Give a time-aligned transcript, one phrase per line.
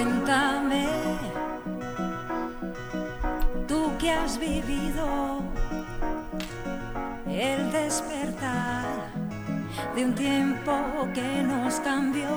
[0.00, 0.88] Cuéntame,
[3.68, 5.42] tú que has vivido
[7.28, 9.12] el despertar
[9.94, 10.72] de un tiempo
[11.12, 12.30] que nos cambió.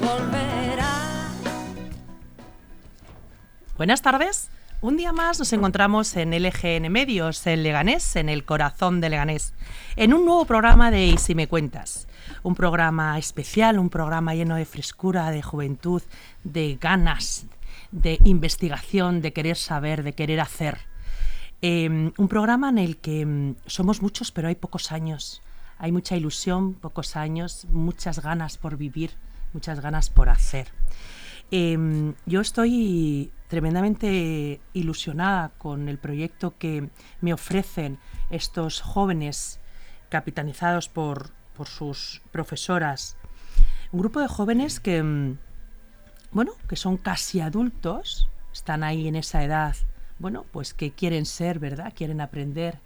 [0.00, 1.28] Volverá.
[3.76, 4.51] Buenas tardes.
[4.82, 9.54] Un día más nos encontramos en LGN Medios, en Leganés, en el corazón de Leganés,
[9.94, 12.08] en un nuevo programa de Y si me cuentas.
[12.42, 16.02] Un programa especial, un programa lleno de frescura, de juventud,
[16.42, 17.46] de ganas,
[17.92, 20.78] de investigación, de querer saber, de querer hacer.
[21.60, 25.42] Eh, un programa en el que mm, somos muchos, pero hay pocos años.
[25.78, 29.12] Hay mucha ilusión, pocos años, muchas ganas por vivir,
[29.52, 30.66] muchas ganas por hacer.
[31.54, 36.88] Eh, yo estoy tremendamente ilusionada con el proyecto que
[37.20, 37.98] me ofrecen
[38.30, 39.60] estos jóvenes
[40.08, 43.18] capitanizados por, por sus profesoras.
[43.92, 45.36] Un grupo de jóvenes que, mm,
[46.30, 49.76] bueno, que son casi adultos, están ahí en esa edad,
[50.18, 51.92] bueno, pues que quieren ser, ¿verdad?
[51.94, 52.78] Quieren aprender,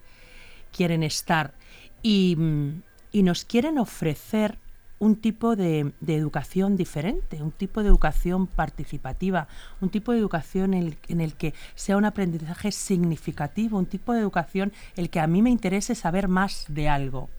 [0.75, 1.53] quieren estar
[2.01, 2.81] y, mm,
[3.13, 4.57] y nos quieren ofrecer
[4.99, 9.47] un tipo de, educación diferente, un tipo de educación participativa,
[9.81, 14.73] un tipo de educación en el, que sea un aprendizaje significativo, un tipo de educación
[14.95, 17.29] en el que a mí me interese saber más de algo.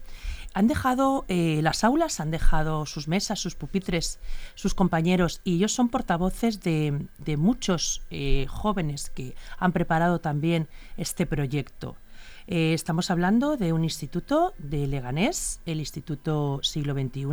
[0.55, 4.19] Han dejado eh, las aulas, han dejado sus mesas, sus pupitres,
[4.55, 10.67] sus compañeros y ellos son portavoces de, de muchos eh, jóvenes que han preparado también
[10.97, 11.97] este proyecto.
[12.51, 17.27] Eh, estamos hablando de un instituto de Leganés, el Instituto Siglo XXI.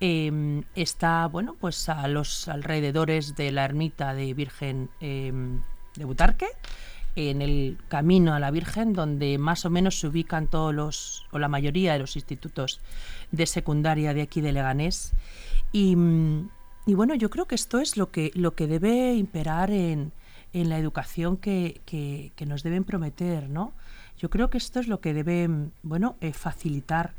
[0.00, 5.30] Eh, está, bueno, pues a los alrededores de la ermita de Virgen eh,
[5.94, 6.46] de Butarque,
[7.16, 11.38] en el camino a la Virgen, donde más o menos se ubican todos los, o
[11.38, 12.80] la mayoría de los institutos
[13.30, 15.12] de secundaria de aquí de Leganés.
[15.70, 15.98] Y,
[16.86, 20.12] y bueno, yo creo que esto es lo que, lo que debe imperar en,
[20.54, 23.74] en la educación que, que, que nos deben prometer, ¿no?
[24.24, 27.12] Yo creo que esto es lo que debe, mm, bueno, eh, facilitar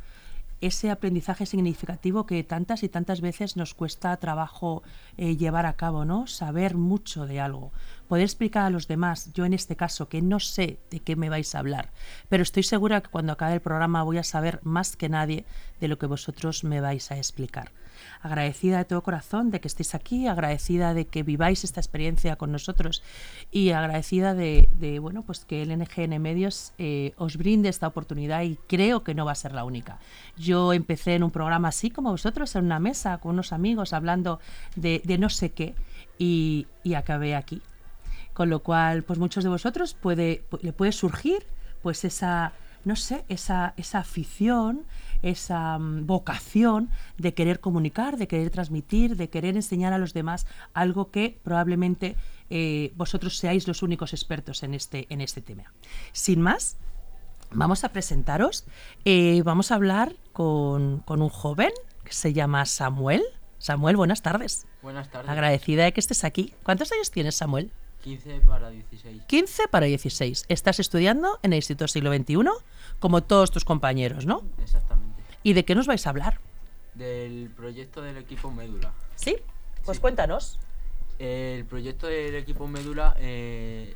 [0.60, 4.82] ese aprendizaje significativo que tantas y tantas veces nos cuesta trabajo
[5.16, 6.26] eh, llevar a cabo, ¿no?
[6.26, 7.72] Saber mucho de algo,
[8.08, 11.30] poder explicar a los demás, yo en este caso, que no sé de qué me
[11.30, 11.92] vais a hablar,
[12.28, 15.46] pero estoy segura que cuando acabe el programa voy a saber más que nadie
[15.80, 17.72] de lo que vosotros me vais a explicar
[18.22, 22.52] agradecida de todo corazón de que estéis aquí, agradecida de que viváis esta experiencia con
[22.52, 23.04] nosotros
[23.52, 24.68] y agradecida de,
[25.02, 29.26] bueno, pues que el NGN Medios eh, os brinde esta oportunidad y creo que no
[29.26, 30.00] va a ser la única.
[30.38, 34.40] Yo empecé en un programa así como vosotros, en una mesa con unos amigos hablando
[34.76, 35.76] de, de no sé qué
[36.18, 37.62] y, y acabé aquí.
[38.34, 41.46] Con lo cual, pues muchos de vosotros puede, le puede surgir
[41.82, 42.52] pues esa,
[42.86, 44.86] no sé, esa, esa afición,
[45.22, 50.46] esa mm, vocación de querer comunicar, de querer transmitir, de querer enseñar a los demás
[50.74, 52.16] algo que probablemente
[52.50, 55.74] eh, vosotros seáis los únicos expertos en este, en este tema.
[56.12, 56.78] Sin más,
[57.52, 58.66] vamos a presentaros.
[59.04, 61.72] Eh, vamos a hablar con, con un joven
[62.04, 63.24] que se llama Samuel.
[63.58, 64.68] Samuel, buenas tardes.
[64.84, 65.30] Buenas tardes.
[65.30, 66.54] Agradecida de que estés aquí.
[66.64, 67.72] ¿Cuántos años tienes, Samuel?
[68.06, 69.24] 15 para 16.
[69.28, 70.46] 15 para 16.
[70.48, 72.36] Estás estudiando en el Instituto Siglo XXI,
[73.00, 74.44] como todos tus compañeros, ¿no?
[74.62, 75.24] Exactamente.
[75.42, 76.40] ¿Y de qué nos vais a hablar?
[76.94, 78.94] Del proyecto del equipo Médula.
[79.16, 79.38] ¿Sí?
[79.84, 80.02] Pues Sí.
[80.02, 80.60] cuéntanos.
[81.18, 83.96] El proyecto del equipo Médula eh,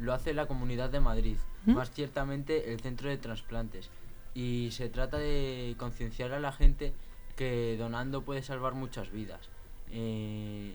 [0.00, 1.74] lo hace la Comunidad de Madrid, ¿Mm?
[1.74, 3.88] más ciertamente el Centro de Trasplantes.
[4.34, 6.92] Y se trata de concienciar a la gente
[7.36, 9.48] que donando puede salvar muchas vidas.
[9.92, 10.74] Eh,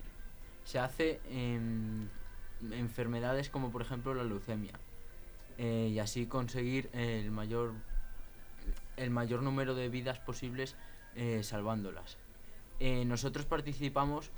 [0.63, 2.09] se hace en
[2.71, 4.73] enfermedades como por ejemplo la leucemia.
[5.57, 7.73] eh, y así conseguir el mayor,
[8.97, 10.75] el mayor número de vidas posibles
[11.15, 12.17] eh, salvándolas.
[12.79, 14.31] Eh, nosotros participamos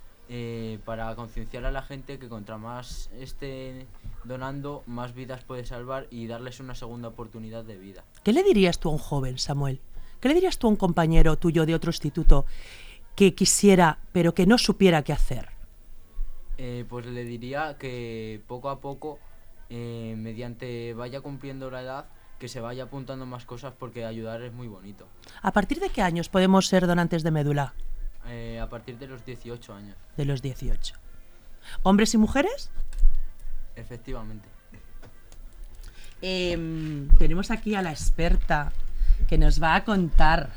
[0.85, 3.85] para concienciar a la gente que contra más esté
[4.23, 8.03] donando, más vidas puede salvar y darles una segunda oportunidad de vida.
[8.23, 9.79] ¿Qué le dirías tú a un joven, Samuel?
[10.19, 12.47] ¿Qué le dirías tú a un compañero tuyo de otro instituto
[13.15, 15.49] que quisiera, pero que no supiera qué hacer?
[16.57, 19.19] Eh, pues le diría que poco a poco,
[19.69, 22.05] eh, mediante vaya cumpliendo la edad,
[22.39, 25.07] que se vaya apuntando más cosas porque ayudar es muy bonito.
[25.41, 27.73] ¿A partir de qué años podemos ser donantes de médula?
[28.27, 30.95] Eh, a partir de los 18 años, De los 18.
[31.83, 32.71] ¿Hombres y mujeres?
[33.75, 34.47] efectivamente.
[36.21, 38.71] Em, tenemos aquí a la experta
[39.27, 40.49] que nos va a contar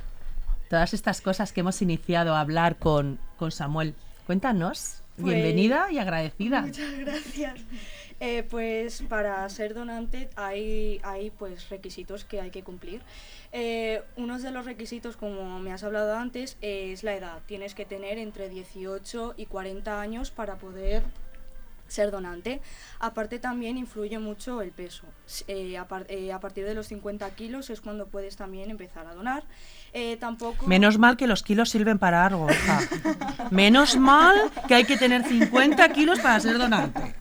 [0.70, 3.94] todas estas cosas que hemos iniciado a hablar con, con Samuel.
[4.26, 5.02] Cuéntanos.
[5.20, 6.62] Pues- Bienvenida y agradecida.
[6.62, 7.60] Muchas gracias.
[8.20, 13.00] Eh, pues para ser donante hay, hay pues requisitos que hay que cumplir.
[13.52, 17.38] Eh, uno de los requisitos, como me has hablado antes, es la edad.
[17.46, 21.04] Tienes que tener entre 18 y 40 años para poder
[21.88, 22.60] ser donante.
[23.00, 25.04] Aparte también influye mucho el peso.
[25.46, 29.14] Eh, a, eh, a, partir de los 50 kilos es cuando puedes también empezar a
[29.14, 29.44] donar.
[29.92, 30.18] Eh.
[30.66, 32.46] Menos mal que los kilos sirven para algo.
[33.50, 34.36] Menos mal
[34.66, 37.14] que hay que tener 50 kilos para ser donante.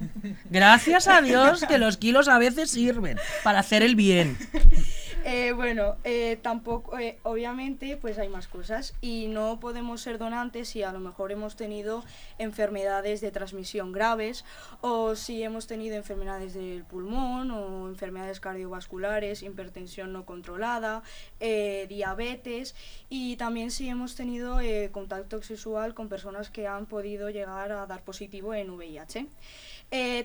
[0.49, 4.37] Gracias a Dios que los kilos a veces sirven para hacer el bien.
[5.29, 10.69] Eh, bueno, eh, tampoco, eh, obviamente, pues hay más cosas y no podemos ser donantes
[10.69, 12.05] si a lo mejor hemos tenido
[12.37, 14.45] enfermedades de transmisión graves
[14.79, 21.03] o si hemos tenido enfermedades del pulmón o enfermedades cardiovasculares, hipertensión no controlada,
[21.41, 22.73] diabetes
[23.09, 24.59] y también si hemos tenido
[24.93, 29.27] contacto sexual con personas que han podido llegar a dar positivo en VIH.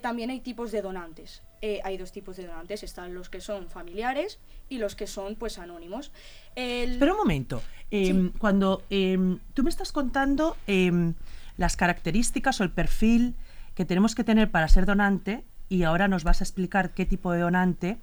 [0.00, 1.42] También hay tipos de donantes.
[1.84, 4.38] hay dos tipos de donantes, están los que son familiares
[4.68, 6.12] y los que son pues anónimos.
[6.56, 6.92] El...
[6.92, 7.62] Espera un momento.
[7.90, 11.14] Em, cuando em, tú me estás contando em,
[11.58, 13.36] las características o el perfil
[13.74, 17.32] que tenemos que tener para ser donante, y ahora nos vas a explicar qué tipo
[17.32, 17.98] de donante,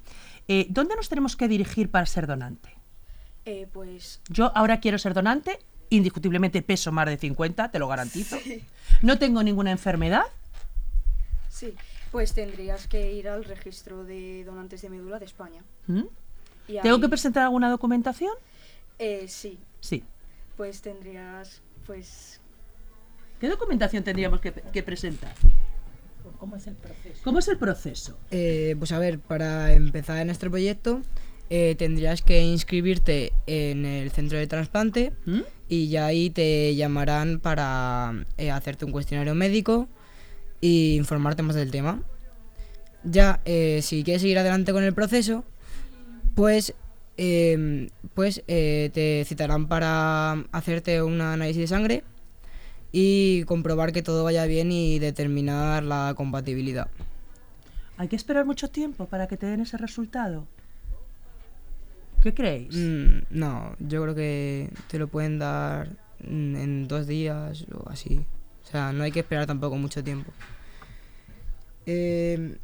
[0.47, 2.69] eh, ¿dónde nos tenemos que dirigir para ser donante?
[3.45, 4.21] Eh, pues...
[4.29, 5.59] Yo ahora quiero ser donante,
[5.89, 8.37] indiscutiblemente peso más de 50, te lo garantizo.
[9.01, 10.23] No tengo ninguna enfermedad.
[11.59, 11.73] Sí,
[12.09, 15.61] pues tendrías que ir al registro de donantes de médula de España.
[15.87, 16.03] ¿Mm?
[16.81, 18.31] ¿Tengo que presentar alguna documentación?
[18.97, 19.59] Eh, sí.
[19.81, 20.05] Sí.
[20.55, 22.39] Pues tendrías, pues...
[23.41, 25.33] ¿Qué documentación tendríamos que, presentar?
[26.39, 27.19] ¿Cómo es el proceso?
[27.25, 28.17] ¿Cómo es el proceso?
[28.31, 31.01] Eh, pues a ver, para empezar en nuestro proyecto
[31.49, 35.41] eh, tendrías que inscribirte en el centro de trasplante ¿Mm?
[35.67, 38.13] y ya ahí te llamarán para
[38.53, 39.89] hacerte un cuestionario médico
[40.61, 42.01] e informarte más del tema.
[43.03, 45.45] Ya, si quieres seguir adelante con el proceso,
[46.39, 46.73] pues,
[47.17, 52.03] em, pues eh, te citarán para hacerte un análisis de sangre
[52.93, 56.87] y comprobar que todo vaya bien y determinar la compatibilidad.
[57.97, 60.47] ¿Hay que esperar mucho tiempo para que te den ese resultado?
[62.23, 62.73] ¿Qué creéis?
[62.73, 65.89] Mm, no, yo creo que te lo pueden dar
[66.23, 68.25] en dos días o así.
[68.69, 70.31] O sea, no hay que esperar tampoco mucho tiempo.
[71.87, 72.55] Eh,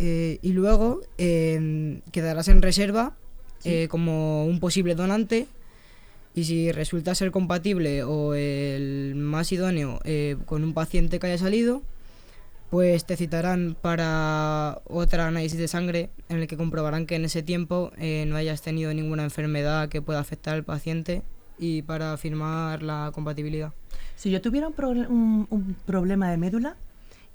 [0.00, 3.16] eh, y luego em, quedarás en reserva
[3.62, 5.46] eh, como un posible donante.
[6.34, 10.00] Y si resulta ser compatible o el más idóneo
[10.44, 11.82] con un paciente que haya salido,
[12.68, 17.42] pues te citarán para otro análisis de sangre en el que comprobarán que en ese
[17.42, 17.90] tiempo
[18.26, 21.22] no hayas tenido ninguna enfermedad que pueda afectar al paciente
[21.58, 23.72] y para firmar la compatibilidad.
[24.16, 26.76] Si yo tuviera un, un problema de médula,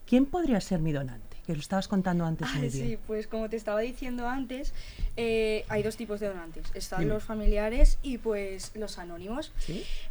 [0.05, 1.31] ¿quién podría ser mi donante?
[1.45, 2.87] que lo estabas contando antes muy bien.
[2.87, 4.73] Sí, pues como te estaba diciendo antes,
[5.17, 6.67] eh, hay dos tipos de donantes.
[6.73, 9.51] Están los familiares y pues los anónimos.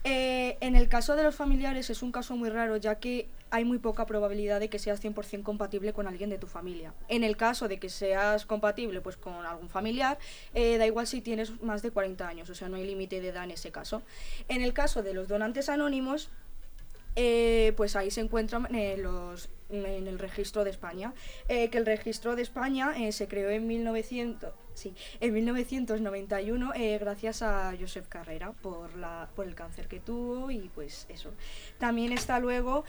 [0.04, 3.64] Eh, en el caso de los familiares es un caso muy raro ya que hay
[3.64, 6.94] muy poca probabilidad de que seas 100% compatible con alguien de tu familia.
[7.08, 10.18] En el caso de que seas compatible pues con algún familiar,
[10.54, 13.28] eh, da igual si tienes más de 40 años, o sea, no hay límite de
[13.28, 14.02] edad en ese caso.
[14.48, 16.30] En el caso de los donantes anónimos,
[17.76, 18.68] pues ahí se encuentran
[18.98, 21.14] los en el registro de España,
[21.48, 26.98] eh, que el registro de España eh, se creó en 1900, sí, en 1991 eh,
[26.98, 31.32] gracias a Josep Carrera por, la, por el cáncer que tuvo y pues eso.
[31.78, 32.84] También está luego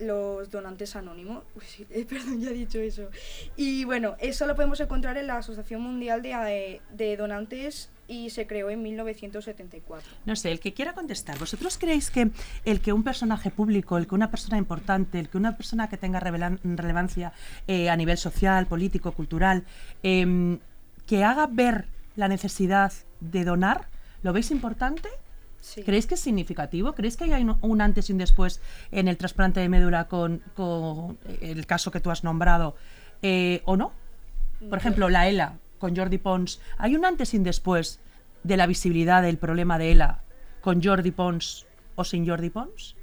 [0.00, 1.44] los donantes anónimos,
[2.08, 3.10] perdón, ya he dicho eso.
[3.56, 8.46] Y bueno, eso lo podemos encontrar en la Asociación Mundial de, de Donantes y se
[8.46, 10.08] creó en 1974.
[10.26, 12.30] No sé, el que quiera contestar, ¿vosotros creéis que
[12.64, 15.96] el que un personaje público, el que una persona importante, el que una persona que
[15.96, 17.32] tenga relevancia
[17.66, 19.64] eh, a nivel social, político, cultural,
[20.02, 20.58] em,
[21.06, 23.88] que haga ver la necesidad de donar,
[24.22, 25.08] ¿lo veis importante?
[25.84, 26.94] ¿Creéis que es significativo?
[26.94, 28.60] ¿Creéis que hay un antes y un después
[28.92, 30.42] en el trasplante de médula con,
[31.40, 32.76] el caso que tú has nombrado
[33.22, 33.92] eh, o no?
[34.68, 38.00] Por ejemplo, la ELA, con Jordi Pons, ¿hay un antes y un después
[38.42, 40.22] de la visibilidad del problema de ELA
[40.62, 42.96] con Jordi Pons o sin Jordi Pons?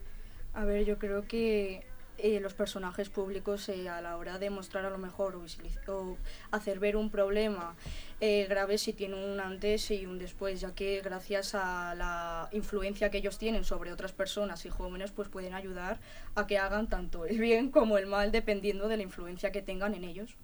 [0.55, 1.85] A ver, yo creo que
[2.17, 6.17] eh, los personajes públicos eh, a la hora de mostrar a lo mejor o,
[6.49, 7.75] hacer ver un problema
[8.19, 13.11] eh, grave si tiene un antes y un después, ya que gracias a la influencia
[13.11, 15.99] que ellos tienen sobre otras personas y jóvenes, pues pueden ayudar
[16.33, 19.93] a que hagan tanto el bien como el mal dependiendo de la influencia que tengan
[19.93, 20.35] en ellos.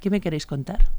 [0.00, 0.90] ¿Qué me queréis contar?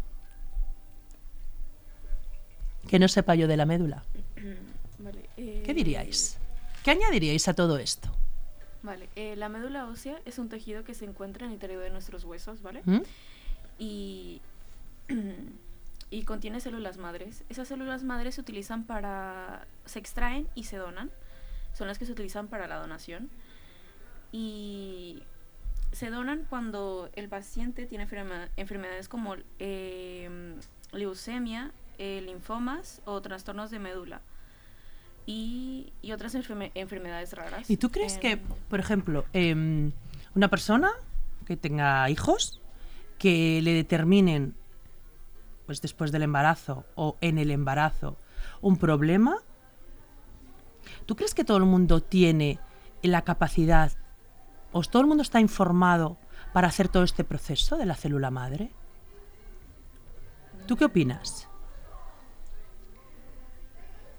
[2.88, 4.04] Que no sepa yo de la médula.
[5.36, 6.38] ¿Qué diríais?
[6.84, 8.10] ¿Qué añadiríais a todo esto?
[8.82, 11.90] Vale, eh, la médula ósea es un tejido que se encuentra en el interior de
[11.90, 12.82] nuestros huesos, ¿vale?
[12.86, 13.02] ¿Mm?
[13.78, 14.42] Y,
[16.10, 17.44] y contiene células madres.
[17.50, 19.66] Esas células madres se utilizan para...
[19.86, 21.12] se extraen y se donan.
[21.74, 23.30] Son las que se utilizan para la donación.
[24.32, 25.24] Y
[25.92, 30.56] se donan cuando el paciente tiene enferma- enfermedades como eh,
[30.92, 34.22] leucemia, eh, linfomas o trastornos de médula.
[35.26, 37.70] Y, y otras enferme- enfermedades raras.
[37.70, 39.92] ¿Y tú crees que, Em, por ejemplo, em,
[40.36, 40.90] una persona
[41.46, 42.62] que tenga hijos,
[43.20, 44.56] que le determinen,
[45.66, 48.18] pues después del embarazo o en el embarazo,
[48.62, 49.38] un problema,
[51.06, 52.60] ¿tú crees que todo el mundo tiene
[53.04, 53.92] la capacidad,
[54.72, 56.18] o todo el mundo está informado
[56.54, 58.72] para hacer todo este proceso de la célula madre?
[60.68, 61.48] ¿Tú qué opinas?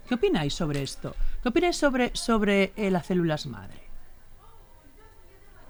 [0.07, 1.15] ¿Qué opináis sobre esto?
[1.41, 3.81] ¿Qué opináis sobre, sobre eh, las células madre?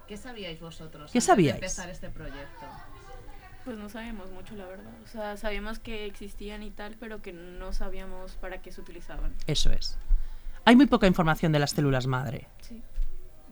[0.08, 1.52] ¿Qué sabíais vosotros ¿Qué antes sabíais?
[1.52, 2.66] de empezar este proyecto?
[3.64, 4.92] Pues no sabíamos mucho, la verdad.
[5.04, 9.32] O sea, sabíamos que existían y tal, pero que no sabíamos para qué se utilizaban.
[9.46, 9.96] Eso es.
[10.64, 12.48] Hay muy poca información de las células madre.
[12.60, 12.82] Sí.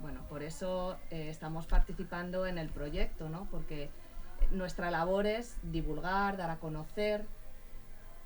[0.00, 3.46] Bueno, por eso eh, estamos participando en el proyecto, ¿no?
[3.50, 3.90] Porque
[4.50, 7.26] nuestra labor es divulgar, dar a conocer.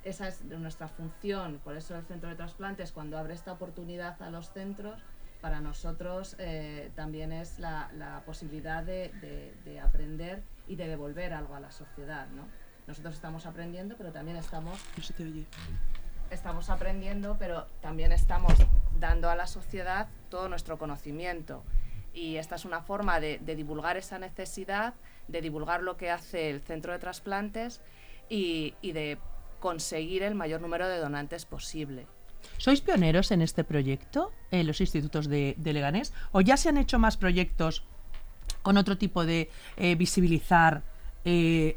[0.04, 1.61] Esa es nuestra función.
[1.64, 5.00] Por eso el Centro de Trasplantes, cuando abre esta oportunidad a los centros,
[5.40, 11.35] para nosotros eh, también es la, la posibilidad de, de- de aprender y de devolver
[11.35, 12.45] algo a la sociedad, ¿no?
[12.87, 14.78] Nosotros estamos aprendiendo, pero también estamos
[16.31, 18.54] estamos aprendiendo, pero también estamos
[19.08, 21.62] dando a la sociedad todo nuestro conocimiento.
[22.14, 24.94] Y esta es una forma de, de divulgar esa necesidad,
[25.28, 27.80] de divulgar lo que hace el centro de trasplantes
[28.28, 29.18] y, y de
[29.61, 32.06] conseguir el mayor número de donantes posible.
[32.58, 36.12] ¿Sois pioneros en este proyecto en los institutos de, de Leganés?
[36.32, 37.82] ¿O ya se han hecho más proyectos
[38.62, 40.82] con otro tipo de eh, visibilizar?
[41.25, 41.76] eh,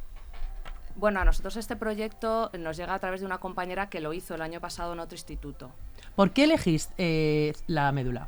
[0.95, 4.35] Bueno, a nosotros este proyecto nos llega a través de una compañera que lo hizo
[4.35, 5.71] el año pasado en otro instituto.
[6.17, 8.27] ¿Por qué elegís eh, la médula?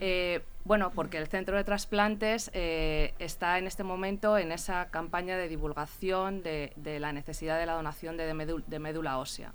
[0.00, 5.36] Eh, bueno, porque el Centro de Trasplantes eh, está en este momento en esa campaña
[5.36, 8.26] de divulgación de, de la necesidad de la donación de,
[8.66, 9.52] de médula, ósea.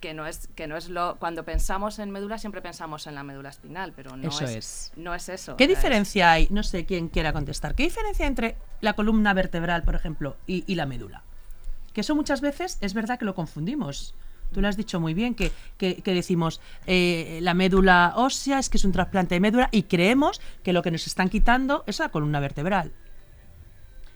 [0.00, 1.14] Que no es, que no es lo.
[1.20, 4.92] Cuando pensamos en médula, siempre pensamos en la médula espinal, pero no Eso es, es.
[4.96, 5.56] No es eso.
[5.56, 6.48] ¿Qué es- diferencia hay?
[6.50, 7.76] No sé quién quiera contestar.
[7.76, 11.22] ¿Qué diferencia hay entre la columna vertebral, por ejemplo, y, y la médula?
[11.92, 14.16] Que eso muchas veces es verdad que lo confundimos.
[14.52, 18.68] Tú lo has dicho muy bien, que, que- que decimos eh, la médula ósea es
[18.68, 21.98] que es un trasplante de médula y creemos que lo que nos están quitando es
[21.98, 22.92] la columna vertebral.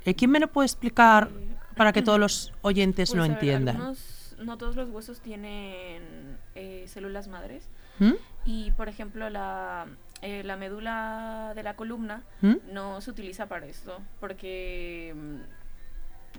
[0.05, 1.31] Eh, ¿Quién me lo puede explicar
[1.76, 3.76] para que todos los oyentes Pues, lo ver, entiendan?
[3.76, 7.69] algunos- no todos los huesos tienen eh, células madres.
[7.99, 8.12] ¿Mm?
[8.45, 9.87] Y, por ejemplo, la,
[10.21, 12.55] eh, la médula de la columna ¿Mm?
[12.73, 15.37] no se utiliza para esto, porque, mm,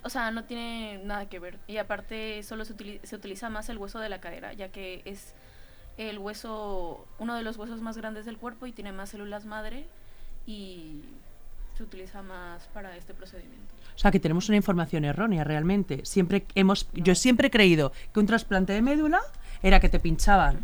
[0.03, 1.57] o sea, no tiene nada que ver.
[1.67, 5.01] Y aparte, solo se, utili- se utiliza más el hueso de la cadera, ya que
[5.05, 5.33] es
[5.97, 9.85] el hueso, uno de los huesos más grandes del cuerpo y tiene más células madre
[10.45, 11.01] y
[11.75, 13.73] se utiliza más para este procedimiento.
[13.95, 16.05] O sea, que tenemos una información errónea realmente.
[16.05, 19.19] Siempre hemos, yo siempre he creído que un trasplante de médula
[19.63, 20.59] era que te pinchaban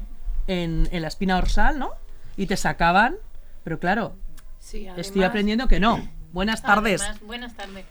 [0.47, 1.91] en, en la espina dorsal, ¿no?
[2.37, 3.15] Y te sacaban,
[3.63, 4.15] pero claro,
[4.59, 6.07] Sí, estoy aprendiendo que no.
[6.31, 7.01] Buenas tardes.
[7.01, 7.85] Además, buenas tardes.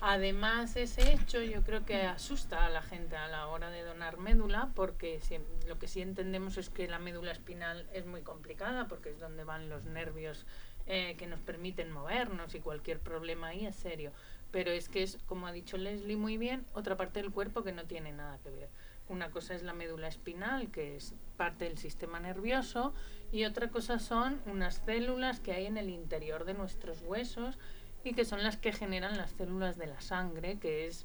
[0.00, 4.18] Además, ese hecho yo creo que asusta a la gente a la hora de donar
[4.18, 5.20] médula, porque
[5.66, 9.44] lo que sí entendemos es que la médula espinal es muy complicada, porque es donde
[9.44, 10.46] van los nervios
[10.86, 14.12] eh, que nos permiten movernos y cualquier problema ahí es serio.
[14.50, 17.72] Pero es que es, como ha dicho Leslie muy bien, otra parte del cuerpo que
[17.72, 18.70] no tiene nada que ver.
[19.08, 22.94] Una cosa es la médula espinal, que es parte del sistema nervioso,
[23.32, 27.58] y otra cosa son unas células que hay en el interior de nuestros huesos
[28.08, 31.04] y que son las que generan las células de la sangre, que es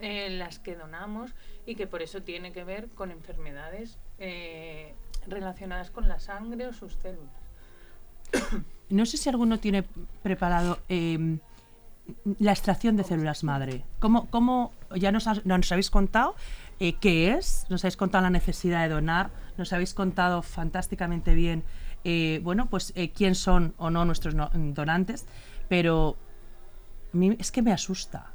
[0.00, 1.32] eh, las que donamos
[1.66, 4.94] y que por eso tiene que ver con enfermedades eh,
[5.26, 7.34] relacionadas con la sangre o sus células.
[8.90, 9.82] No sé si alguno tiene
[10.22, 11.38] preparado eh,
[12.38, 13.82] la extracción de células madre.
[13.98, 16.36] ¿Cómo, cómo ya nos, habéis contado
[16.80, 17.64] eh, qué es?
[17.70, 19.30] Nos habéis contado la necesidad de donar.
[19.56, 21.64] Nos habéis contado fantásticamente bien,
[22.42, 25.24] bueno, pues quién son o no nuestros no- donantes.
[25.70, 26.18] Pero
[27.38, 28.30] es que me asusta.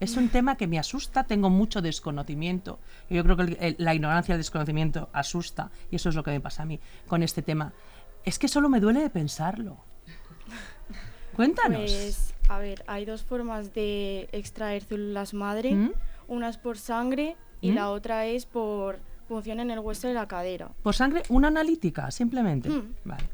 [0.00, 2.78] Es un tema que me asusta, tengo mucho desconocimiento.
[3.08, 6.14] y Yo creo que el- el- la ignorancia y el desconocimiento asusta, y eso es
[6.14, 7.72] lo que me pasa a mí con este tema.
[8.24, 9.78] Es que solo me duele de pensarlo.
[11.34, 11.80] Cuéntanos.
[11.90, 15.74] Pues, a ver, hay dos formas de extraer células madre.
[15.74, 15.92] ¿Mm?
[16.28, 17.74] Una es por sangre y ¿Mm?
[17.74, 18.98] la otra es por
[19.28, 20.70] punción en el hueso de la cadera.
[20.82, 22.68] Por sangre, una analítica, simplemente.
[22.68, 22.94] Mm.
[23.04, 23.24] Vale.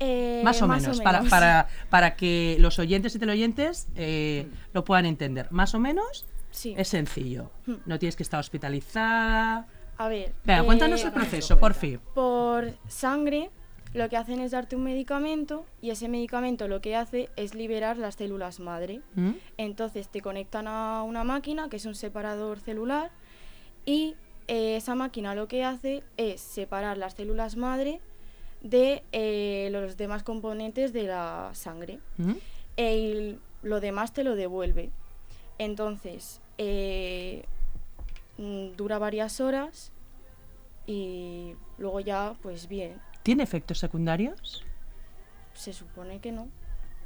[0.00, 5.06] Eh, más o menos, Para, para, para, que los oyentes y teleoyentes eh, lo puedan
[5.06, 5.50] entender.
[5.50, 6.74] Más o menos sí.
[6.76, 7.50] es sencillo.
[7.66, 7.74] Hmm.
[7.86, 9.66] No tienes que estar hospitalizada.
[9.96, 10.34] A ver.
[10.44, 12.00] Venga, cuéntanos el proceso, por fin.
[12.14, 13.50] Por sangre,
[13.94, 17.96] lo que hacen es darte un medicamento y ese medicamento lo que hace es liberar
[17.96, 19.00] las células madre.
[19.14, 19.32] ¿Mm?
[19.56, 23.12] Entonces te conectan a una máquina que es un separador celular
[23.86, 24.16] y
[24.48, 28.00] eh, esa máquina lo que hace es separar las células madre
[28.64, 32.00] de eh, los demás componentes de la sangre.
[32.16, 32.32] ¿Mm?
[32.76, 34.90] Y lo demás te lo devuelve.
[35.58, 37.44] Entonces, eh,
[38.38, 39.92] mm, dura varias horas
[40.86, 43.00] y luego ya, pues bien.
[43.22, 44.64] ¿Tiene efectos secundarios?
[45.52, 46.48] Se supone que no,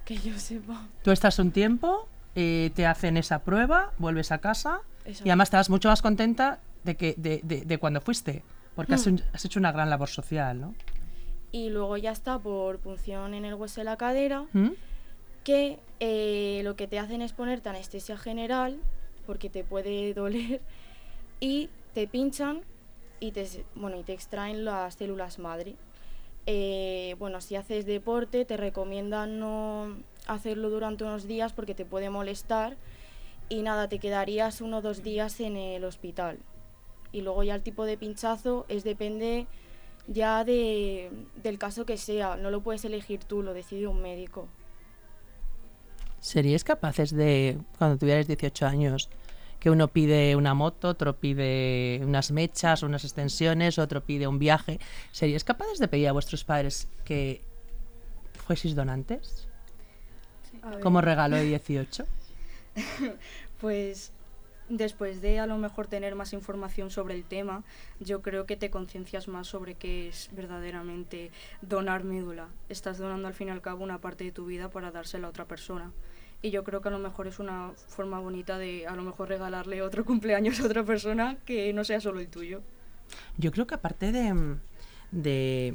[0.04, 0.86] que yo sepa.
[1.02, 5.70] Tú estás un tiempo, eh, te hacen esa prueba, vuelves a casa y además estabas
[5.70, 8.42] mucho más contenta de, que, de, de, cuando fuiste,
[8.74, 9.16] porque has, hmm.
[9.32, 10.74] has, hecho una gran labor social, ¿no?
[11.50, 14.70] Y luego ya está por punción en el hueso de la cadera, ¿Mm?
[15.44, 18.78] que eh, lo que te hacen es ponerte anestesia general,
[19.26, 20.60] porque te puede doler,
[21.40, 22.60] y te pinchan
[23.20, 25.76] y te, bueno, y te extraen las células madre.
[26.46, 32.08] Eh, bueno, si haces deporte te recomiendan no hacerlo durante unos días porque te puede
[32.08, 32.76] molestar
[33.50, 36.38] y nada, te quedarías uno o dos días en el hospital.
[37.12, 39.46] Y luego ya el tipo de pinchazo es depende
[40.08, 41.10] ya de,
[41.42, 44.48] del caso que sea, no lo puedes elegir tú, lo decide un médico.
[46.20, 49.08] ¿Seríais capaces de, cuando tuvierais 18 años,
[49.60, 54.78] que uno pide una moto, otro pide unas mechas, unas extensiones, otro pide un viaje.
[55.12, 57.42] ¿Seríais capaces de pedir a vuestros padres que
[58.46, 59.48] fueseis donantes?
[60.82, 62.04] Como regalo de 18.
[63.60, 64.12] pues
[64.68, 67.64] después de a lo mejor tener más información sobre el tema,
[68.00, 71.30] yo creo que te conciencias más sobre qué es verdaderamente
[71.62, 72.48] donar médula.
[72.68, 75.30] Estás donando al fin y al cabo una parte de tu vida para dársela a
[75.30, 75.92] otra persona
[76.42, 79.28] y yo creo que a lo mejor es una forma bonita de a lo mejor
[79.28, 82.62] regalarle otro cumpleaños a otra persona que no sea solo el tuyo.
[83.38, 84.56] Yo creo que aparte de,
[85.10, 85.74] de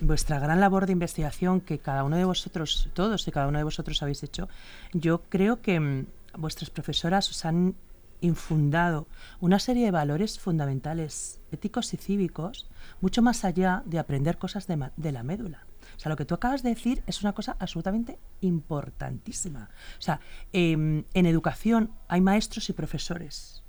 [0.00, 3.64] vuestra gran labor de investigación que cada uno de vosotros, todos y cada uno de
[3.64, 4.48] vosotros habéis hecho,
[4.92, 6.06] yo creo que mm,
[6.38, 7.74] vuestras profesoras os han
[8.20, 9.06] infundado
[9.40, 12.68] una serie de valores fundamentales, éticos y cívicos,
[13.00, 15.66] mucho más allá de aprender cosas de, de la médula.
[15.96, 19.68] O sea, lo que tú acabas de decir es una cosa absolutamente importantísima.
[19.98, 20.20] O sea,
[20.52, 23.62] em, en educación hay maestros y profesores.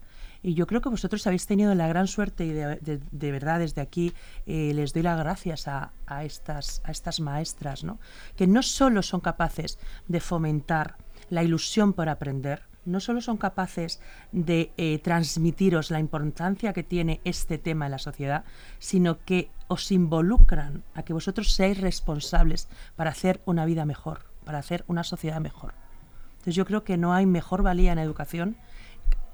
[0.44, 4.14] Y yo creo que vosotros habéis tenido la gran suerte y de, verdad desde aquí
[4.46, 5.92] eh, les doy las gracias a,
[6.24, 8.00] estas, a estas maestras, ¿no?
[8.36, 10.96] que no solo son capaces de fomentar
[11.30, 14.00] la ilusión por aprender, no solo son capaces
[14.32, 18.44] de eh, transmitiros la importancia que tiene este tema en la sociedad,
[18.80, 24.60] sino que os involucran a que vosotros seáis responsables para hacer una vida mejor, para
[24.60, 25.74] hacer una sociedad mejor.
[26.32, 28.58] Entonces yo creo que no hay mejor valía en educación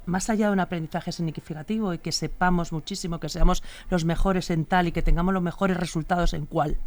[0.06, 4.66] más allá de un aprendizaje significativo y que sepamos muchísimo, que seamos los mejores en
[4.66, 6.78] tal y que tengamos los mejores resultados en cual,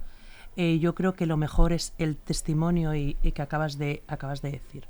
[0.56, 4.40] eh, yo creo que lo mejor es el testimonio y, y que acabas de, acabas
[4.40, 4.88] de decir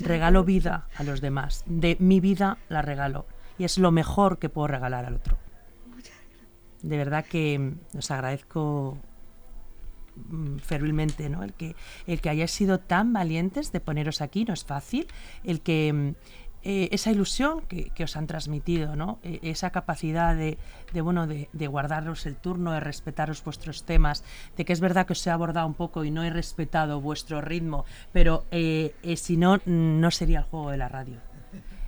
[0.00, 1.64] regalo vida a los demás.
[1.66, 3.26] De mi vida la regalo.
[3.58, 5.38] Y es lo mejor que puedo regalar al otro.
[6.82, 8.96] De verdad que mm, os agradezco
[10.16, 11.42] mm, fervilmente ¿no?
[11.42, 15.06] el, que, el que hayáis sido tan valientes de poneros aquí, no es fácil,
[15.44, 16.14] el que mm,
[16.62, 19.18] eh, esa ilusión que, os han transmitido, ¿no?
[19.22, 20.58] E, esa capacidad de,
[21.00, 24.24] bueno, de, guardaros el turno, de respetaros vuestros temas,
[24.56, 27.40] de que es verdad que os he abordado un poco y no he respetado vuestro
[27.40, 31.16] ritmo, pero eh, eh, si no, no sería el juego de la radio.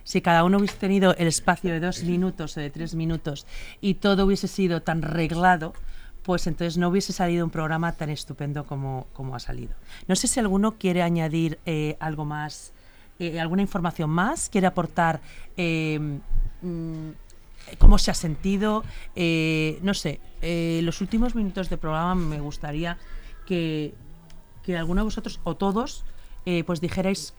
[0.03, 3.45] Si cada uno hubiese tenido el espacio de dos minutos o de tres minutos
[3.79, 5.73] y todo hubiese sido tan reglado,
[6.23, 9.75] pues entonces no hubiese salido un programa tan estupendo como, como ha salido.
[10.07, 11.59] No sé si alguno quiere añadir
[11.99, 12.72] algo más
[13.19, 15.21] eh, alguna información más, quiere aportar
[15.55, 15.99] eh,
[16.61, 17.09] mm,
[17.77, 18.83] cómo se ha sentido,
[19.15, 20.19] eh, no sé,
[20.81, 22.97] los últimos minutos de programa me gustaría
[23.45, 23.93] que,
[24.63, 26.03] que alguno de vosotros o todos
[26.65, 27.33] pues dijerais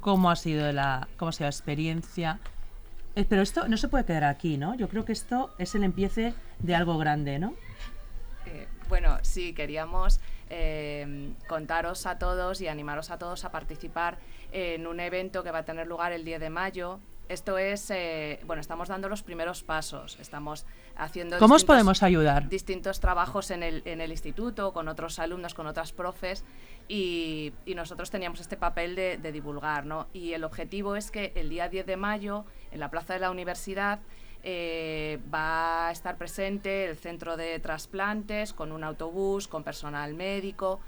[0.00, 2.40] cómo ha sido la, cómo ha sido la experiencia.
[3.28, 4.74] pero esto no se puede quedar aquí, ¿no?
[4.74, 7.54] Yo creo que esto es el empiece de algo grande, ¿no?
[8.88, 10.18] bueno, sí, queríamos
[11.46, 14.18] contaros a todos y animaros a todos a participar
[14.52, 17.00] en un evento que va a tener lugar el 10 de mayo.
[17.28, 21.38] Esto es, eh, bueno, estamos dando los primeros pasos, estamos haciendo...
[21.38, 22.48] ¿Cómo os podemos ayudar?
[22.48, 26.44] Distintos trabajos en el, en el instituto, con otros alumnos, con otras profes,
[26.88, 30.08] y, y nosotros teníamos este papel de, de, divulgar, ¿no?
[30.12, 33.30] Y el objetivo es que el día 10 de mayo, en la plaza de la
[33.30, 34.00] universidad,
[34.44, 40.80] eh, va a estar presente el centro de trasplantes con un autobús, con personal médico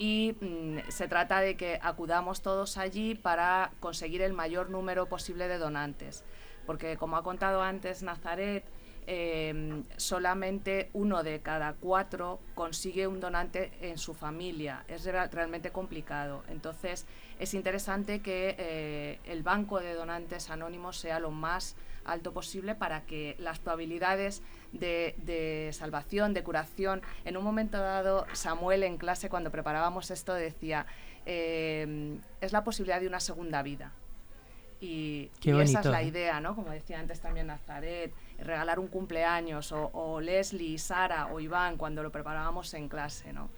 [0.00, 5.46] y mm, se trata de que acudamos todos allí para conseguir el mayor número posible
[5.46, 6.24] de donantes.
[6.64, 8.64] Porque como ha contado antes Nazaret,
[9.06, 14.84] em, solamente uno de cada cuatro consigue un donante en su familia.
[14.88, 16.44] Es realmente complicado.
[16.48, 17.04] Entonces
[17.38, 23.02] es interesante que eh, el banco de donantes anónimos sea lo más alto posible para
[23.02, 29.50] que las probabilidades de, salvación, de curación, en un momento dado, Samuel en clase cuando
[29.50, 30.86] preparábamos esto decía,
[31.26, 33.92] eh, es la posibilidad de una segunda vida.
[34.80, 36.06] Y, esa es la ¿eh?
[36.06, 36.54] idea, ¿no?
[36.54, 42.02] Como decía antes también Nazaret, regalar un cumpleaños, o, o, Leslie, Sara o Iván cuando
[42.02, 43.50] lo preparábamos en clase, ¿no?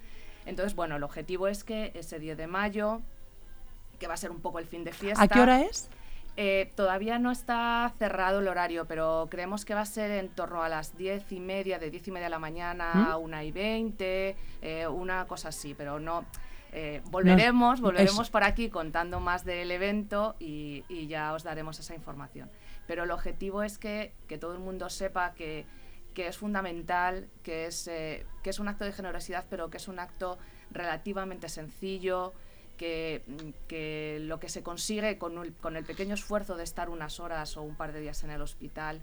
[0.47, 3.01] Entonces, bueno, el objetivo es que ese 10 de mayo,
[4.01, 5.23] que va a ser un poco el fin de fiesta...
[5.23, 5.89] ¿A qué hora es?
[6.37, 10.63] Eh, todavía no está cerrado el horario, pero creemos que va a ser en torno
[10.63, 13.07] a las diez y media, de diez y media de la mañana ¿Mm?
[13.07, 16.25] a una y veinte, eh, una cosa así, pero no.
[16.75, 22.51] Eh, volveremos, volveremos por aquí contando más del evento y, ya os daremos esa información.
[22.87, 25.67] Pero el objetivo es que, todo el mundo sepa que,
[26.15, 29.99] que es fundamental, que es, que es un acto de generosidad, pero que es un
[29.99, 30.39] acto
[30.71, 32.33] relativamente sencillo,
[32.83, 37.57] que, lo que se consigue con el, con el pequeño esfuerzo de estar unas horas
[37.57, 39.01] o un par de días en el hospital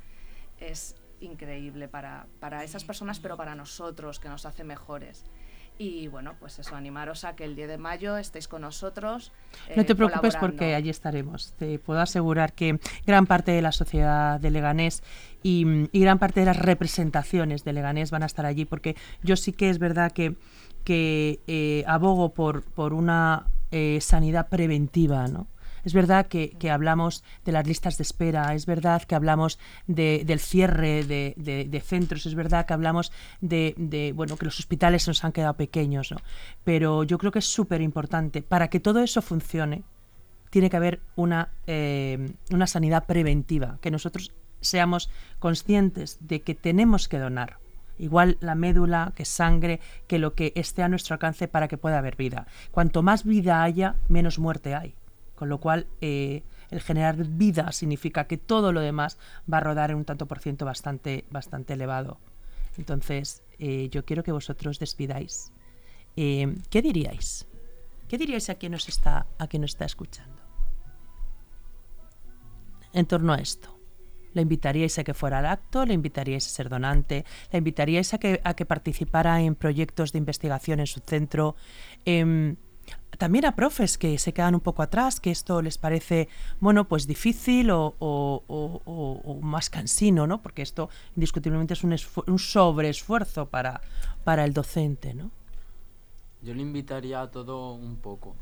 [0.60, 5.26] es increíble para, para esas personas, pero para nosotros, que nos hace mejores.
[5.78, 9.32] Y bueno, pues eso, animaros a que el 10 de mayo estéis con nosotros.
[9.78, 11.54] no te eh, preocupes porque allí estaremos.
[11.54, 15.04] Te puedo asegurar que gran parte de la sociedad de Leganés
[15.42, 19.38] y, y, gran parte de las representaciones de Leganés van a estar allí porque yo
[19.38, 20.36] sí que es verdad que,
[20.84, 25.48] que eh, abogo por, por una eh, sanidad preventiva, ¿no?
[25.84, 31.04] Es verdad que, hablamos de las listas de espera, es verdad que hablamos del cierre
[31.04, 36.12] de, centros, es verdad que hablamos de, bueno que los hospitales nos han quedado pequeños,
[36.12, 36.18] ¿no?
[36.64, 38.42] pero yo creo que es súper importante.
[38.42, 39.84] Para que todo eso funcione,
[40.50, 47.08] tiene que haber una, eh, una sanidad preventiva, que nosotros seamos conscientes de que tenemos
[47.08, 47.58] que donar
[48.00, 52.00] igual la médula, que sangre, que lo que esté a nuestro alcance para que pueda
[52.00, 52.48] haber vida.
[52.72, 54.96] Cuanto más vida haya, menos muerte hay.
[55.36, 59.18] Con lo cual, eh, el generar vida significa que todo lo demás
[59.52, 62.20] va a rodar en un tanto por ciento bastante, bastante elevado.
[62.78, 65.52] Entonces, eh, yo quiero que vosotros despidáis.
[66.16, 67.48] Eh, ¿Qué diríais?
[68.08, 70.42] ¿Qué diríais a quien nos está, a quien nos está escuchando?
[72.94, 73.79] En torno a esto.
[74.34, 78.18] Le invitaríais a que fuera al acto, le invitaríais a ser donante, le invitaríais a
[78.18, 81.56] que, a que participara en proyectos de investigación en su centro.
[82.06, 82.56] Em,
[83.18, 87.06] también a profes que se quedan un poco atrás, que esto les parece, bueno, pues
[87.06, 90.42] difícil o, más cansino, ¿no?
[90.42, 91.96] Porque esto indiscutiblemente es un,
[92.28, 93.82] un sobreesfuerzo para,
[94.24, 95.32] para el docente, ¿no?
[96.42, 98.36] Yo le invitaría a todo un poco.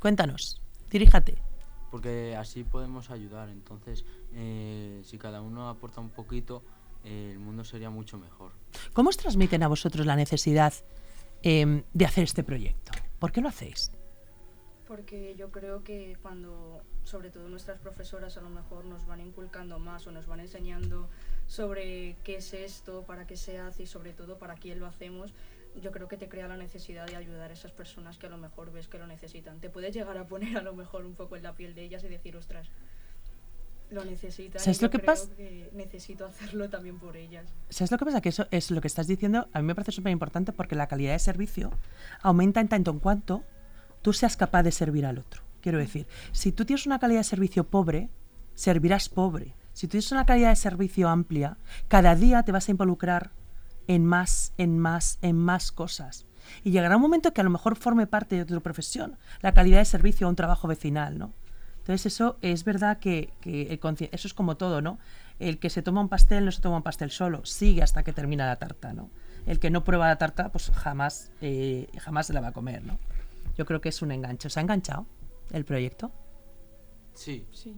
[0.00, 1.51] Cuéntanos, diríjate
[1.92, 3.50] porque así podemos ayudar.
[3.50, 6.62] Entonces, eh, si cada uno aporta un poquito,
[7.04, 8.52] eh, el mundo sería mucho mejor.
[8.94, 10.72] ¿Cómo os transmiten a vosotros la necesidad
[11.42, 12.92] em, de hacer este proyecto?
[13.18, 13.92] ¿Por qué lo hacéis?
[14.88, 19.78] Porque yo creo que cuando, sobre todo nuestras profesoras, a lo mejor nos van inculcando
[19.78, 21.10] más o nos van enseñando
[21.46, 25.34] sobre qué es esto, para qué se hace y sobre todo para quién lo hacemos,
[25.80, 28.38] yo creo que te crea la necesidad de ayudar a esas personas que a lo
[28.38, 29.60] mejor ves que lo necesitan.
[29.60, 32.04] Te puedes llegar a poner a lo mejor un poco en la piel de ellas
[32.04, 32.68] y decir, ostras,
[33.90, 34.60] lo necesitan.
[34.60, 35.28] ¿Sabes lo que pasa?
[35.72, 37.46] necesito hacerlo también por ellas.
[37.68, 38.20] ¿Sabes lo que pasa?
[38.20, 40.86] Que eso es lo que estás diciendo, a mí me parece súper importante porque la
[40.88, 41.70] calidad de servicio
[42.20, 43.44] aumenta en tanto en cuanto
[44.02, 45.42] tú seas capaz de servir al otro.
[45.60, 48.08] Quiero decir, si tú tienes una calidad de servicio pobre,
[48.54, 49.54] servirás pobre.
[49.72, 51.56] Si tú tienes una calidad de servicio amplia,
[51.88, 53.30] cada día te vas a involucrar
[53.86, 56.26] en más, en más, en más cosas.
[56.64, 59.78] Y llegará un momento que a lo mejor forme parte de tu profesión, la calidad
[59.78, 61.32] de servicio a un trabajo vecinal, ¿no?
[61.78, 64.98] Entonces eso es verdad que, eso es como todo, ¿no?
[65.40, 68.12] El que se toma un pastel no se toma un pastel solo, sigue hasta que
[68.12, 69.10] termina la tarta, ¿no?
[69.46, 72.84] El que no prueba la tarta, pues jamás, eh, jamás se la va a comer,
[72.84, 72.98] ¿no?
[73.56, 74.46] Yo creo que es un enganche.
[74.46, 75.06] ¿Os ha enganchado
[75.50, 76.12] el proyecto?
[77.14, 77.46] Sí.
[77.50, 77.74] Sí.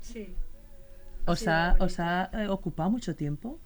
[0.00, 0.34] Sí.
[1.26, 3.60] ¿Os ha, os ha eh, ocupado mucho tiempo?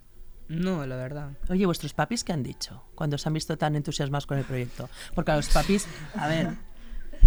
[0.48, 1.30] No, la verdad.
[1.48, 4.88] Oye, ¿vuestros papis qué han dicho cuando se han visto tan entusiasmados con el proyecto?
[5.14, 6.50] Porque a los papis, a ver,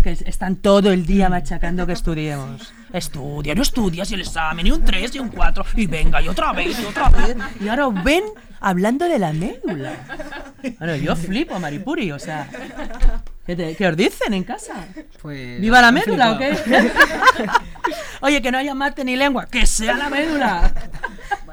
[0.03, 2.73] que están todo el día machacando que estudiemos.
[2.93, 6.27] Estudia, no estudias y el examen, y un 3 y un 4, y venga, y
[6.27, 7.35] otra vez, y otra vez.
[7.59, 8.23] Y ahora ven
[8.61, 9.93] hablando de la médula.
[10.77, 12.49] Bueno, yo flipo, Maripuri, o sea.
[13.45, 14.87] ¿Qué, os dicen en casa?
[15.21, 16.55] Pues, ¿Viva la médula o qué?
[18.21, 20.71] Oye, que no haya mate ni lengua, que sea la médula.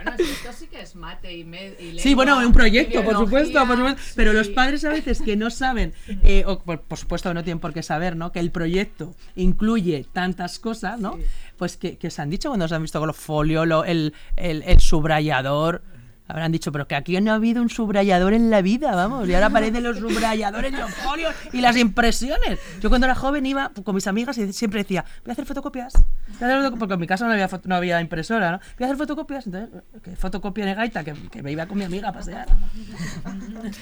[0.07, 4.03] Bueno, esto sí que es mate y, Sí, bueno, un proyecto, por supuesto, por supuesto.
[4.14, 5.92] Pero los padres a veces que no saben,
[6.23, 8.33] eh, o por, por supuesto no tienen por qué saber, ¿no?
[8.33, 11.19] Que el proyecto incluye tantas cosas, ¿no?
[11.57, 14.81] Pues que, que se han dicho cuando se han visto con los folios, el, el
[14.81, 15.83] subrayador.
[16.29, 19.29] Habrán dicho, pero que aquí no ha habido un subrayador en la vida, vamos.
[19.29, 22.59] Y ahora aparecen los subrayadores, los folios y las impresiones.
[22.81, 25.93] Yo cuando era joven iba con mis amigas y siempre decía, voy a hacer fotocopias.
[25.95, 26.05] Voy
[26.43, 28.59] a hacer fotoco-", porque en mi casa no había, foto- no había impresora, ¿no?
[28.59, 29.47] Voy a hacer fotocopias.
[29.47, 32.49] Entonces, que fotocopia de gaita, que, que me iba con mi amiga a pasear.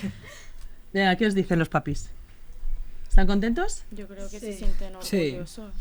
[0.92, 2.10] Venga, ¿qué os dicen los papis?
[3.08, 3.84] ¿Están contentos?
[3.90, 4.58] Yo creo que se Sí.
[4.58, 5.16] sienten Sí.
[5.28, 5.72] orgullosos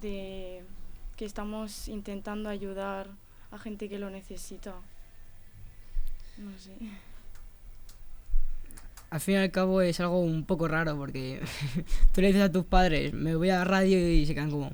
[0.00, 0.62] de
[1.16, 3.08] que estamos intentando ayudar
[3.50, 4.72] a gente que lo necesita.
[6.38, 6.70] No sé.
[9.10, 11.40] Al fin y al cabo es algo un poco raro porque
[12.12, 14.70] tú le dices a tus padres, me voy a la radio y se quedan como,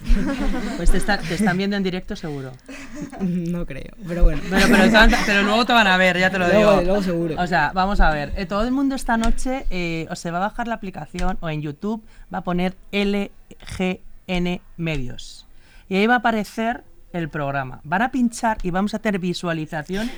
[0.76, 2.52] Pues te, está- te están viendo en directo seguro.
[3.20, 4.42] no creo, pero bueno.
[4.50, 6.82] Pero, luego te van a ver, ya te lo Luego- digo.
[6.82, 7.34] luego seguro.
[7.38, 8.32] O sea, vamos a ver.
[8.36, 11.48] eh, todo el mundo esta noche eh, o se va a bajar la aplicación o
[11.48, 15.46] en YouTube va a poner LGN Medios.
[15.88, 17.80] Y ahí va a aparecer el programa.
[17.84, 20.12] Van a pinchar y vamos a tener visualizaciones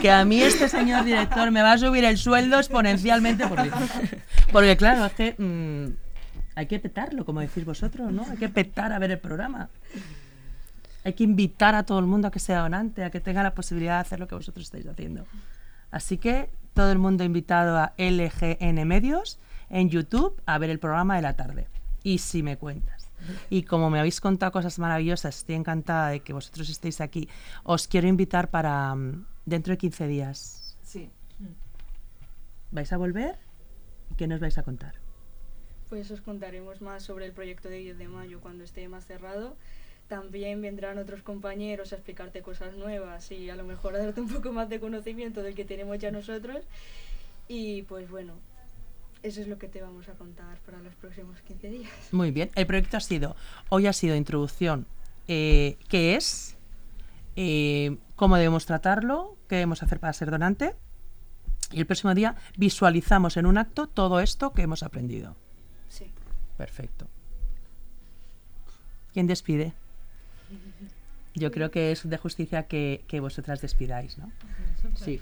[0.00, 3.58] que a mí este señor director me va a subir el sueldo exponencialmente por.
[4.52, 5.94] Porque claro, es que mm,
[6.54, 8.26] hay que petarlo, como decís vosotros, ¿no?
[8.30, 9.68] Hay que petar a ver el programa.
[11.04, 13.54] Hay que invitar a todo el mundo a que sea donante, a que tenga la
[13.54, 15.26] posibilidad de hacer lo que vosotros estáis haciendo.
[15.90, 19.38] Así que todo el mundo invitado a LGN Medios
[19.70, 21.66] en YouTube a ver el programa de la tarde.
[22.02, 22.99] Y si me cuentas.
[23.48, 27.28] Y como me habéis contado cosas maravillosas, estoy encantada de que vosotros estéis aquí.
[27.64, 30.76] Os quiero invitar para mm, dentro de 15 días.
[30.82, 31.10] Sí.
[32.70, 33.36] ¿Vais a volver?
[34.10, 34.94] ¿Y qué nos vais a contar?
[35.88, 39.56] Pues os contaremos más sobre el proyecto de 10 de mayo cuando esté más cerrado.
[40.08, 44.28] También vendrán otros compañeros a explicarte cosas nuevas y a lo mejor a darte un
[44.28, 46.64] poco más de conocimiento del que tenemos ya nosotros.
[47.48, 48.34] Y pues bueno,
[49.22, 51.90] eso es lo que te vamos a contar para los próximos 15 días.
[52.12, 52.50] Muy bien.
[52.54, 53.36] El proyecto ha sido,
[53.68, 54.86] hoy ha sido introducción,
[55.28, 56.56] eh, qué es,
[57.36, 60.74] eh, cómo debemos tratarlo, qué debemos hacer para ser donante.
[61.72, 65.36] Y el próximo día visualizamos en un acto todo esto que hemos aprendido.
[65.88, 66.10] Sí.
[66.56, 67.06] Perfecto.
[69.12, 69.72] ¿Quién despide?
[71.34, 74.32] Yo creo que es de justicia que, que vosotras despidáis, ¿no?
[74.96, 75.20] Sí.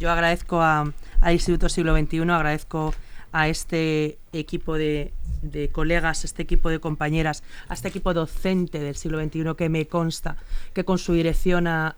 [0.00, 2.94] Yo agradezco a- al Instituto Siglo XXI, agradezco
[3.32, 8.96] a este equipo de, de colegas, este equipo de compañeras, a este equipo docente del
[8.96, 10.36] siglo XXI que me consta
[10.72, 11.94] que con su dirección al,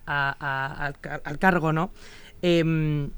[1.01, 1.91] car- al cargo, ¿no?
[2.43, 3.11] Em,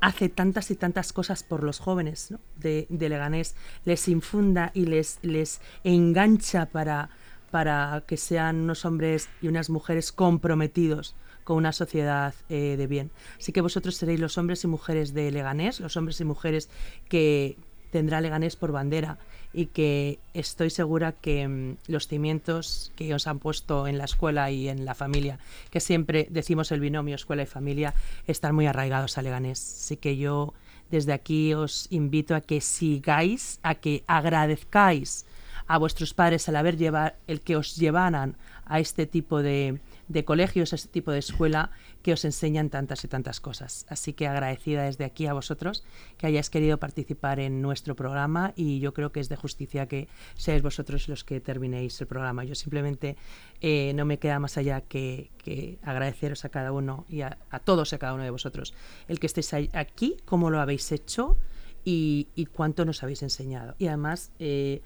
[0.00, 5.60] hace tantas y tantas cosas por los jóvenes de Leganés, les infunda y les, les
[5.84, 7.10] engancha para,
[7.50, 13.10] para que sean unos hombres y unas mujeres comprometidos con una sociedad eh, de bien.
[13.38, 16.68] Así que vosotros seréis los hombres y mujeres de Leganés, los hombres y mujeres
[17.08, 17.56] que
[17.90, 19.18] tendrá Leganés por bandera
[19.52, 24.50] y que estoy segura que mm, los cimientos que os han puesto en la escuela
[24.50, 25.38] y en la familia,
[25.70, 27.94] que siempre decimos el binomio escuela y familia,
[28.26, 29.60] están muy arraigados a Leganés.
[29.82, 30.54] Así que yo
[30.90, 35.26] desde aquí os invito a que sigáis, a que agradezcáis
[35.66, 40.24] a vuestros padres el haber llevar, el que os llevaran a este tipo de, de
[40.24, 41.70] colegios, a este tipo de escuela
[42.02, 43.86] que os enseñan tantas y tantas cosas.
[43.88, 45.84] Así que agradecida desde aquí a vosotros
[46.18, 50.08] que hayáis querido participar en nuestro programa y yo creo que es de justicia que
[50.36, 52.44] seáis vosotros los que terminéis el programa.
[52.44, 53.16] Yo simplemente
[53.60, 57.58] eh, no me queda más allá que, que agradeceros a cada uno y a, a
[57.60, 58.74] todos y a cada uno de vosotros
[59.08, 61.36] el que estéis aquí, cómo lo habéis hecho
[61.84, 63.74] y, y cuánto nos habéis enseñado.
[63.78, 64.82] Y además, eh,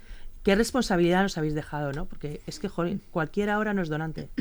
[0.47, 2.05] qué responsabilidad nos habéis dejado, ¿no?
[2.05, 4.29] Porque es que, joder, cualquiera ahora no es donante.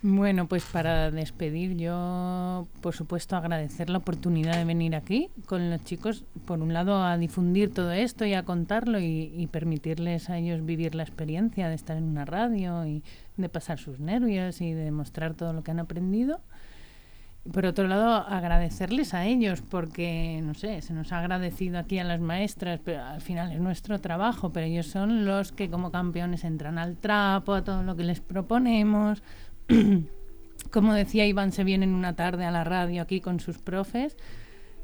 [0.00, 5.82] Bueno, pues para despedir yo, por supuesto, agradecer la oportunidad de venir aquí con los
[5.82, 10.38] chicos, por un lado, a difundir todo esto y a contarlo y, y permitirles a
[10.38, 13.02] ellos vivir la experiencia de estar en una radio y
[13.36, 16.42] de pasar sus nervios y de mostrar todo lo que han aprendido.
[17.52, 22.04] Por otro lado, agradecerles a ellos porque, no sé, se nos ha agradecido aquí a
[22.04, 26.44] las maestras, pero al final es nuestro trabajo, pero ellos son los que como campeones
[26.44, 29.22] entran al trapo, a todo lo que les proponemos.
[30.70, 34.16] Como decía Iván, se vienen una tarde a la radio aquí con sus profes,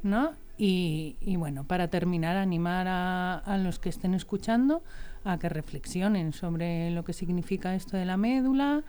[0.03, 0.33] ¿no?
[0.57, 4.83] Y, y bueno, para terminar, animar a, a los que estén escuchando
[5.25, 8.85] a que reflexionen sobre lo que significa esto de la médula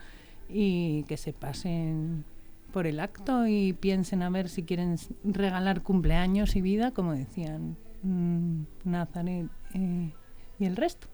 [0.48, 2.24] y que se pasen
[2.76, 7.74] por el acto y piensen a ver si quieren regalar cumpleaños y vida, como decían
[8.02, 10.12] mm, Nazaret eh,
[10.58, 11.06] y el resto.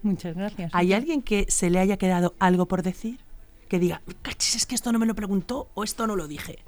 [0.00, 0.70] Muchas gracias.
[0.72, 3.20] ¿Hay alguien que se le haya quedado algo por decir?
[3.68, 6.60] Que diga, cachis, es que esto no me lo preguntó o esto no lo dije.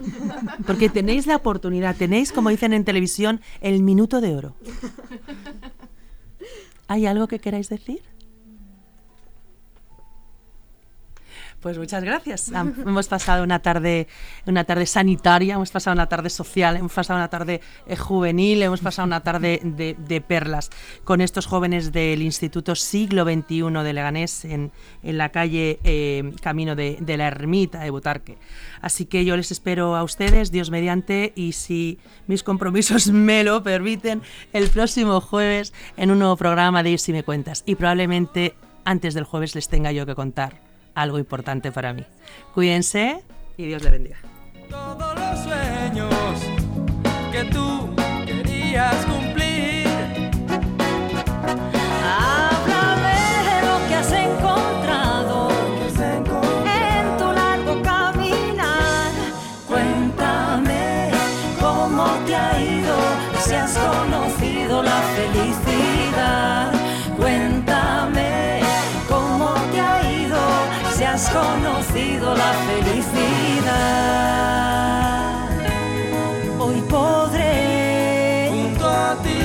[0.66, 4.56] Porque tenéis la oportunidad, tenéis, como dicen en televisión, el minuto de oro.
[6.88, 8.02] ¿Hay algo que queráis decir?
[11.64, 12.52] Pues muchas gracias.
[12.52, 14.06] hemos pasado una tarde,
[14.44, 18.82] una tarde sanitaria, hemos pasado una tarde social, hemos pasado una tarde eh, juvenil, hemos
[18.82, 20.68] pasado una tarde de, perlas
[21.04, 24.72] con estos jóvenes del Instituto Siglo XXI de Leganés en,
[25.02, 28.36] la calle eh, Camino de, la Ermita de Butarque.
[28.82, 33.62] Así que yo les espero a ustedes, Dios mediante, y si mis compromisos me lo
[33.62, 34.20] permiten,
[34.52, 37.62] el próximo jueves en un nuevo programa de Si me cuentas.
[37.64, 42.04] Y probablemente antes del jueves les tenga yo que contar algo importante para mí.
[42.54, 43.22] Cuídense
[43.56, 44.18] y Dios le bendiga.
[79.22, 79.43] Ti